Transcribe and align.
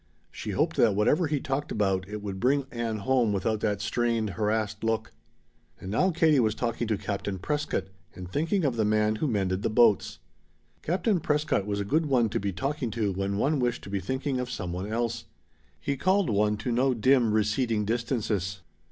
She 0.31 0.49
hoped 0.49 0.77
that 0.77 0.95
whatever 0.95 1.27
he 1.27 1.39
talked 1.39 1.71
about 1.71 2.07
it 2.09 2.23
would 2.23 2.39
bring 2.39 2.65
Ann 2.71 2.97
home 2.97 3.31
without 3.31 3.59
that 3.59 3.81
strained, 3.81 4.31
harassed 4.31 4.83
look. 4.83 5.11
And 5.79 5.91
now 5.91 6.09
Katie 6.09 6.39
was 6.39 6.55
talking 6.55 6.87
to 6.87 6.97
Captain 6.97 7.37
Prescott 7.37 7.85
and 8.15 8.27
thinking 8.27 8.65
of 8.65 8.77
the 8.77 8.83
man 8.83 9.17
who 9.17 9.27
mended 9.27 9.61
the 9.61 9.69
boats. 9.69 10.17
Captain 10.81 11.19
Prescott 11.19 11.67
was 11.67 11.79
a 11.79 11.85
good 11.85 12.07
one 12.07 12.29
to 12.29 12.39
be 12.39 12.51
talking 12.51 12.89
to 12.89 13.13
when 13.13 13.37
one 13.37 13.59
wished 13.59 13.83
to 13.83 13.91
be 13.91 13.99
thinking 13.99 14.39
of 14.39 14.49
some 14.49 14.73
one 14.73 14.91
else. 14.91 15.25
He 15.79 15.95
called 15.95 16.31
one 16.31 16.57
to 16.57 16.71
no 16.71 16.95
dim, 16.95 17.31
receding 17.31 17.85
distances. 17.85 18.61